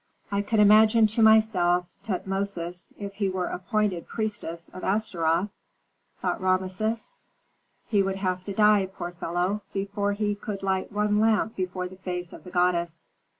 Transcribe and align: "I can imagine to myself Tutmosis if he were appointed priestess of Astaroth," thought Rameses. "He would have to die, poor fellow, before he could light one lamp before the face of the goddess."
"I 0.31 0.41
can 0.41 0.59
imagine 0.59 1.05
to 1.05 1.21
myself 1.21 1.85
Tutmosis 2.03 2.91
if 2.97 3.13
he 3.13 3.29
were 3.29 3.45
appointed 3.45 4.07
priestess 4.07 4.67
of 4.69 4.83
Astaroth," 4.83 5.49
thought 6.19 6.41
Rameses. 6.41 7.13
"He 7.87 8.01
would 8.01 8.15
have 8.15 8.43
to 8.45 8.53
die, 8.53 8.87
poor 8.91 9.11
fellow, 9.11 9.61
before 9.73 10.13
he 10.13 10.33
could 10.33 10.63
light 10.63 10.91
one 10.91 11.19
lamp 11.19 11.55
before 11.55 11.87
the 11.87 11.97
face 11.97 12.33
of 12.33 12.45
the 12.45 12.49
goddess." 12.49 13.05